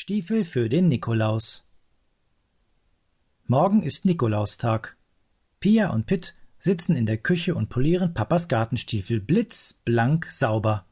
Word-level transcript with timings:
Stiefel 0.00 0.44
für 0.44 0.68
den 0.68 0.86
Nikolaus. 0.86 1.66
Morgen 3.46 3.82
ist 3.82 4.04
Nikolaustag. 4.04 4.96
Pia 5.58 5.90
und 5.90 6.06
Pitt 6.06 6.36
sitzen 6.60 6.94
in 6.94 7.04
der 7.04 7.18
Küche 7.18 7.56
und 7.56 7.68
polieren 7.68 8.14
Papas 8.14 8.46
Gartenstiefel 8.46 9.18
blitzblank 9.18 10.30
sauber. 10.30 10.86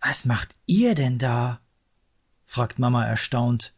Was 0.00 0.24
macht 0.24 0.56
ihr 0.66 0.96
denn 0.96 1.18
da? 1.18 1.60
fragt 2.46 2.80
Mama 2.80 3.06
erstaunt. 3.06 3.74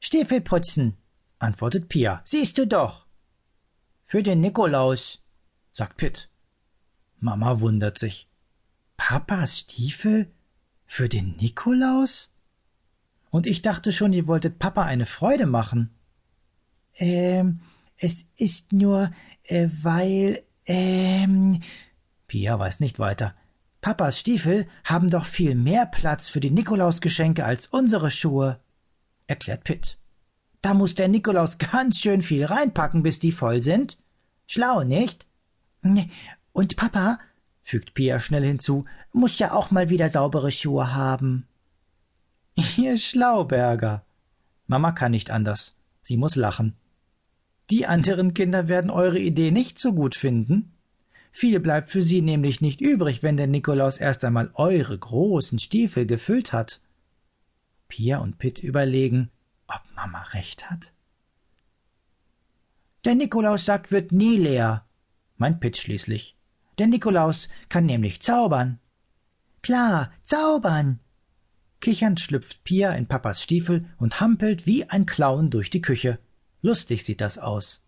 Stiefel 0.00 0.42
putzen, 0.42 0.98
antwortet 1.38 1.88
Pia. 1.88 2.20
Siehst 2.26 2.58
du 2.58 2.66
doch. 2.66 3.06
Für 4.04 4.22
den 4.22 4.42
Nikolaus, 4.42 5.22
sagt 5.72 5.96
Pitt. 5.96 6.28
Mama 7.20 7.60
wundert 7.60 7.96
sich. 7.98 8.28
Papas 8.98 9.60
Stiefel? 9.60 10.30
Für 10.84 11.08
den 11.08 11.36
Nikolaus? 11.36 12.35
Und 13.36 13.46
ich 13.46 13.60
dachte 13.60 13.92
schon, 13.92 14.14
ihr 14.14 14.26
wolltet 14.28 14.58
Papa 14.58 14.84
eine 14.84 15.04
Freude 15.04 15.44
machen. 15.44 15.90
Ähm, 16.94 17.60
es 17.98 18.28
ist 18.38 18.72
nur, 18.72 19.10
äh, 19.42 19.68
weil, 19.82 20.42
ähm. 20.64 21.60
Pia 22.28 22.58
weiß 22.58 22.80
nicht 22.80 22.98
weiter. 22.98 23.34
Papas 23.82 24.18
Stiefel 24.18 24.66
haben 24.84 25.10
doch 25.10 25.26
viel 25.26 25.54
mehr 25.54 25.84
Platz 25.84 26.30
für 26.30 26.40
die 26.40 26.50
Nikolausgeschenke 26.50 27.44
als 27.44 27.66
unsere 27.66 28.10
Schuhe, 28.10 28.58
erklärt 29.26 29.64
Pitt. 29.64 29.98
Da 30.62 30.72
muss 30.72 30.94
der 30.94 31.08
Nikolaus 31.08 31.58
ganz 31.72 31.98
schön 31.98 32.22
viel 32.22 32.46
reinpacken, 32.46 33.02
bis 33.02 33.18
die 33.18 33.32
voll 33.32 33.60
sind. 33.60 33.98
Schlau, 34.46 34.82
nicht? 34.82 35.26
Und 36.54 36.76
Papa, 36.76 37.18
fügt 37.62 37.92
Pia 37.92 38.18
schnell 38.18 38.44
hinzu, 38.44 38.86
muss 39.12 39.38
ja 39.38 39.52
auch 39.52 39.70
mal 39.70 39.90
wieder 39.90 40.08
saubere 40.08 40.50
Schuhe 40.50 40.94
haben. 40.94 41.46
Ihr 42.56 42.96
Schlauberger. 42.96 44.04
Mama 44.66 44.92
kann 44.92 45.12
nicht 45.12 45.30
anders. 45.30 45.76
Sie 46.00 46.16
muss 46.16 46.36
lachen. 46.36 46.74
Die 47.68 47.86
anderen 47.86 48.32
Kinder 48.32 48.66
werden 48.68 48.90
eure 48.90 49.18
Idee 49.18 49.50
nicht 49.50 49.78
so 49.78 49.92
gut 49.92 50.14
finden. 50.14 50.72
Viel 51.32 51.60
bleibt 51.60 51.90
für 51.90 52.00
sie 52.00 52.22
nämlich 52.22 52.62
nicht 52.62 52.80
übrig, 52.80 53.22
wenn 53.22 53.36
der 53.36 53.46
Nikolaus 53.46 53.98
erst 53.98 54.24
einmal 54.24 54.50
eure 54.54 54.96
großen 54.98 55.58
Stiefel 55.58 56.06
gefüllt 56.06 56.54
hat. 56.54 56.80
Pia 57.88 58.18
und 58.18 58.38
Pitt 58.38 58.62
überlegen, 58.62 59.30
ob 59.68 59.82
Mama 59.94 60.22
recht 60.32 60.70
hat. 60.70 60.92
Der 63.04 63.14
Nikolaussack 63.14 63.90
wird 63.90 64.12
nie 64.12 64.36
leer, 64.36 64.86
meint 65.36 65.60
Pitt 65.60 65.76
schließlich. 65.76 66.36
Der 66.78 66.86
Nikolaus 66.86 67.48
kann 67.68 67.84
nämlich 67.84 68.22
zaubern. 68.22 68.78
Klar, 69.62 70.10
zaubern, 70.22 71.00
Kichernd 71.80 72.20
schlüpft 72.20 72.64
Pia 72.64 72.92
in 72.94 73.06
Papas 73.06 73.42
Stiefel 73.42 73.86
und 73.98 74.20
hampelt 74.20 74.66
wie 74.66 74.84
ein 74.84 75.06
Clown 75.06 75.50
durch 75.50 75.70
die 75.70 75.82
Küche. 75.82 76.18
Lustig 76.62 77.04
sieht 77.04 77.20
das 77.20 77.38
aus. 77.38 77.84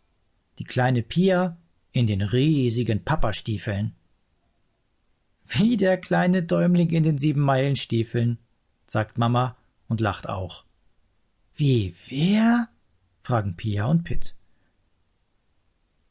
Die 0.58 0.64
kleine 0.64 1.02
Pia 1.02 1.56
in 1.92 2.06
den 2.06 2.22
riesigen 2.22 3.04
Papastiefeln. 3.04 3.94
Wie 5.46 5.76
der 5.76 5.96
kleine 5.96 6.42
Däumling 6.42 6.90
in 6.90 7.02
den 7.02 7.18
Siebenmeilenstiefeln, 7.18 8.38
sagt 8.86 9.16
Mama 9.16 9.56
und 9.88 10.00
lacht 10.00 10.28
auch. 10.28 10.64
Wie 11.54 11.94
wer? 12.08 12.68
fragen 13.22 13.56
Pia 13.56 13.86
und 13.86 14.04
Pitt. 14.04 14.34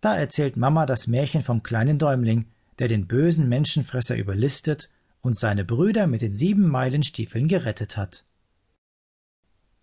Da 0.01 0.15
erzählt 0.15 0.57
Mama 0.57 0.85
das 0.85 1.07
Märchen 1.07 1.41
vom 1.41 1.63
kleinen 1.63 1.99
Däumling, 1.99 2.45
der 2.79 2.87
den 2.87 3.07
bösen 3.07 3.47
Menschenfresser 3.49 4.15
überlistet 4.15 4.89
und 5.27 5.35
seine 5.35 5.65
Brüder 5.65 6.07
mit 6.07 6.21
den 6.21 6.31
sieben 6.31 6.69
Meilenstiefeln 6.69 7.49
gerettet 7.49 7.97
hat. 7.97 8.23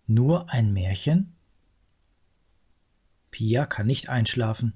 Nur 0.07 0.49
ein 0.49 0.73
Märchen? 0.73 1.35
Pia 3.29 3.67
kann 3.67 3.85
nicht 3.85 4.09
einschlafen. 4.09 4.73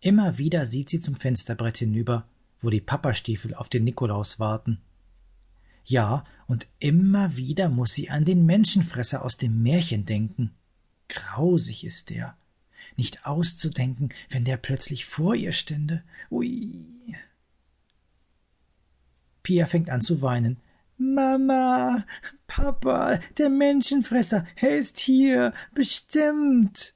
Immer 0.00 0.36
wieder 0.36 0.66
sieht 0.66 0.90
sie 0.90 1.00
zum 1.00 1.16
Fensterbrett 1.16 1.78
hinüber, 1.78 2.28
wo 2.60 2.68
die 2.68 2.82
Papastiefel 2.82 3.54
auf 3.54 3.70
den 3.70 3.84
Nikolaus 3.84 4.38
warten. 4.38 4.82
Ja, 5.86 6.24
und 6.46 6.66
immer 6.78 7.38
wieder 7.38 7.70
muss 7.70 7.94
sie 7.94 8.10
an 8.10 8.26
den 8.26 8.44
Menschenfresser 8.44 9.24
aus 9.24 9.38
dem 9.38 9.62
Märchen 9.62 10.04
denken. 10.04 10.50
Grausig 11.08 11.84
ist 11.84 12.10
der. 12.10 12.36
Nicht 12.98 13.24
auszudenken, 13.24 14.10
wenn 14.28 14.44
der 14.44 14.58
plötzlich 14.58 15.06
vor 15.06 15.34
ihr 15.34 15.52
stände. 15.52 16.02
Ui. 16.30 16.84
Pia 19.42 19.66
fängt 19.66 19.90
an 19.90 20.00
zu 20.00 20.22
weinen. 20.22 20.60
Mama, 20.96 22.06
Papa, 22.46 23.18
der 23.38 23.48
Menschenfresser, 23.48 24.46
er 24.56 24.76
ist 24.76 24.98
hier, 24.98 25.52
bestimmt. 25.74 26.94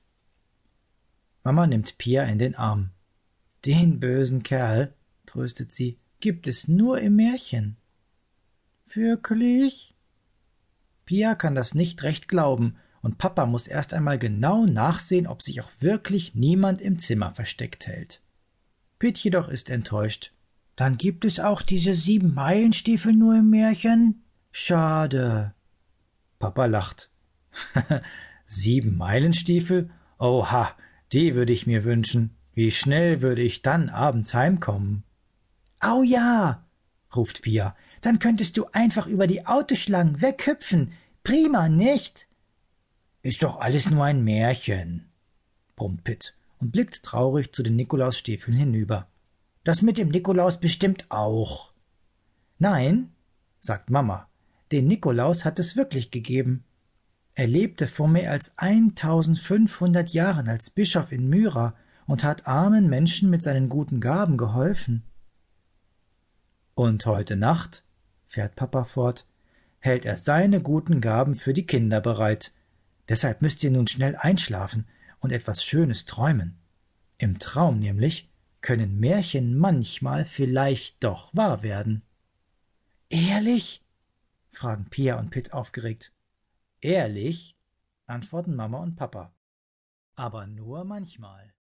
Mama 1.43 1.67
nimmt 1.67 1.99
Pia 1.99 2.25
in 2.25 2.39
den 2.39 2.55
Arm. 2.55 2.91
Den 3.65 3.99
bösen 3.99 4.43
Kerl, 4.43 4.95
tröstet 5.27 5.73
sie, 5.73 5.99
gibt 6.21 6.47
es 6.47 6.69
nur 6.69 7.01
im 7.01 7.17
Märchen. 7.17 7.77
Wirklich? 8.93 9.95
Pia 11.05 11.35
kann 11.35 11.55
das 11.55 11.75
nicht 11.75 12.03
recht 12.03 12.29
glauben, 12.29 12.77
und 13.03 13.19
Papa 13.19 13.47
muss 13.47 13.69
erst 13.69 13.95
einmal 13.95 14.19
genau 14.19 14.67
nachsehen, 14.67 15.27
ob 15.27 15.41
sich 15.43 15.61
auch 15.61 15.71
wirklich 15.79 16.35
niemand 16.35 16.81
im 16.81 16.99
Zimmer 16.99 17.33
versteckt 17.35 17.87
hält. 17.87 18.21
Pitt 18.99 19.19
jedoch 19.19 19.49
ist 19.49 19.71
enttäuscht. 19.71 20.33
Dann 20.77 20.99
gibt 20.99 21.25
es 21.25 21.41
auch 21.41 21.63
diese 21.63 21.95
sieben 21.95 22.35
Meilenstiefel 22.35 23.15
nur 23.15 23.37
im 23.37 23.49
Märchen? 23.49 24.23
Schade. 24.53 25.55
Papa 26.39 26.67
lacht. 26.67 27.11
sieben 28.47 28.97
Meilenstiefel? 28.97 29.91
Oha, 30.19 30.75
die 31.13 31.35
würde 31.35 31.55
ich 31.55 31.67
mir 31.67 31.85
wünschen. 31.85 32.37
Wie 32.53 32.71
schnell 32.71 33.23
würde 33.23 33.43
ich 33.43 33.63
dann 33.63 33.89
abends 33.89 34.35
heimkommen? 34.35 35.03
Au 35.81 36.03
ja, 36.03 36.65
ruft 37.15 37.43
Pia. 37.43 37.75
Dann 38.03 38.19
könntest 38.19 38.57
du 38.57 38.67
einfach 38.73 39.07
über 39.07 39.27
die 39.27 39.47
Autoschlangen 39.47 40.21
weghüpfen. 40.21 40.93
Prima, 41.25 41.69
nicht? 41.69 42.29
Ist 43.23 43.43
doch 43.43 43.61
alles 43.61 43.91
nur 43.91 44.05
ein 44.05 44.23
Märchen, 44.23 45.09
brummt 45.75 46.05
Pitt 46.05 46.35
und 46.61 46.71
blickt 46.71 47.03
traurig 47.03 47.53
zu 47.53 47.63
den 47.63 47.77
Nikolausstiefeln 47.77 48.57
hinüber. 48.57 49.09
Das 49.67 49.83
mit 49.83 49.99
dem 49.99 50.11
Nikolaus 50.11 50.61
bestimmt 50.61 51.07
auch. 51.09 51.73
Nein, 52.61 53.11
sagt 53.59 53.91
Mama, 53.91 54.29
den 54.71 54.87
Nikolaus 54.87 55.45
hat 55.45 55.59
es 55.59 55.77
wirklich 55.77 56.13
gegeben. 56.13 56.63
Er 57.35 57.49
lebte 57.49 57.89
vor 57.89 58.07
mehr 58.07 58.31
als 58.31 58.57
1500 58.59 60.11
Jahren 60.11 60.49
als 60.49 60.71
Bischof 60.71 61.11
in 61.11 61.29
Myra 61.29 61.75
und 62.07 62.23
hat 62.23 62.47
armen 62.47 62.89
Menschen 62.89 63.29
mit 63.29 63.43
seinen 63.43 63.69
guten 63.69 64.01
Gaben 64.01 64.37
geholfen. 64.37 65.03
Und 66.77 67.05
heute 67.05 67.35
Nacht, 67.35 67.83
fährt 68.25 68.55
Papa 68.55 68.85
fort, 68.85 69.27
hält 69.81 70.05
er 70.05 70.17
seine 70.17 70.61
guten 70.61 71.01
Gaben 71.01 71.35
für 71.35 71.55
die 71.55 71.67
Kinder 71.67 72.01
bereit. 72.01 72.53
Deshalb 73.09 73.43
müsst 73.43 73.65
ihr 73.65 73.73
nun 73.73 73.89
schnell 73.89 74.15
einschlafen 74.15 74.87
und 75.19 75.33
etwas 75.33 75.65
Schönes 75.65 76.05
träumen. 76.05 76.57
Im 77.19 77.41
Traum 77.41 77.81
nämlich 77.81 78.31
können 78.67 78.99
Märchen 78.99 79.57
manchmal 79.57 80.25
vielleicht 80.25 81.05
doch 81.05 81.33
wahr 81.33 81.63
werden. 81.63 82.03
Ehrlich? 83.09 83.85
fragen 84.51 84.87
Pia 84.91 85.21
und 85.21 85.31
Pitt 85.31 85.53
aufgeregt. 85.53 86.13
Ehrlich? 86.81 87.57
antworten 88.07 88.57
Mama 88.57 88.79
und 88.79 88.97
Papa. 88.97 89.33
Aber 90.17 90.49
nur 90.49 90.83
manchmal. 90.83 91.55